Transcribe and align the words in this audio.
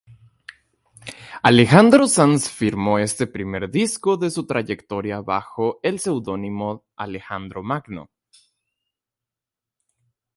Alejandro 1.43 2.07
Sanz 2.07 2.49
firmó 2.49 2.97
este 2.97 3.27
primer 3.27 3.69
disco 3.69 4.17
de 4.17 4.31
su 4.31 4.47
trayectoria 4.47 5.21
bajo 5.21 5.79
el 5.83 5.99
seudónimo 5.99 6.83
Alejandro 6.95 7.61
Magno. 7.61 8.09